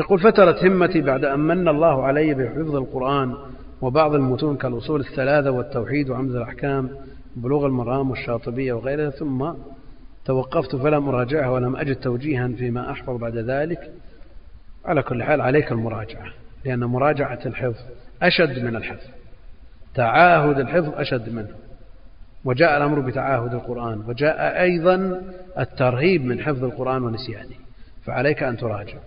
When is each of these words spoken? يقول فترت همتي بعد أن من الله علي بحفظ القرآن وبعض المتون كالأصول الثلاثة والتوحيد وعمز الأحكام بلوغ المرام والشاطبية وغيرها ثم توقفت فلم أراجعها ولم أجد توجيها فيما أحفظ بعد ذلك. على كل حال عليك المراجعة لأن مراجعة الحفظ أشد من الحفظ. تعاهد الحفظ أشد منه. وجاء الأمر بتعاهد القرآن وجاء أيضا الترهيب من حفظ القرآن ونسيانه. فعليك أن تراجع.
يقول 0.00 0.20
فترت 0.20 0.64
همتي 0.64 1.00
بعد 1.00 1.24
أن 1.24 1.40
من 1.40 1.68
الله 1.68 2.04
علي 2.04 2.34
بحفظ 2.34 2.76
القرآن 2.76 3.34
وبعض 3.80 4.14
المتون 4.14 4.56
كالأصول 4.56 5.00
الثلاثة 5.00 5.50
والتوحيد 5.50 6.10
وعمز 6.10 6.34
الأحكام 6.34 6.90
بلوغ 7.36 7.66
المرام 7.66 8.10
والشاطبية 8.10 8.72
وغيرها 8.72 9.10
ثم 9.10 9.52
توقفت 10.24 10.76
فلم 10.76 11.08
أراجعها 11.08 11.48
ولم 11.48 11.76
أجد 11.76 11.96
توجيها 11.96 12.48
فيما 12.48 12.90
أحفظ 12.90 13.16
بعد 13.16 13.36
ذلك. 13.36 13.90
على 14.84 15.02
كل 15.02 15.22
حال 15.22 15.40
عليك 15.40 15.72
المراجعة 15.72 16.26
لأن 16.64 16.84
مراجعة 16.84 17.40
الحفظ 17.46 17.80
أشد 18.22 18.64
من 18.64 18.76
الحفظ. 18.76 19.06
تعاهد 19.94 20.58
الحفظ 20.58 20.94
أشد 20.94 21.34
منه. 21.34 21.54
وجاء 22.44 22.76
الأمر 22.76 23.00
بتعاهد 23.00 23.54
القرآن 23.54 24.02
وجاء 24.08 24.62
أيضا 24.62 25.22
الترهيب 25.58 26.24
من 26.24 26.40
حفظ 26.40 26.64
القرآن 26.64 27.02
ونسيانه. 27.02 27.56
فعليك 28.04 28.42
أن 28.42 28.56
تراجع. 28.56 28.98